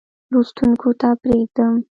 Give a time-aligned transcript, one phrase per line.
[0.31, 1.73] لوستونکو ته پرېږدم.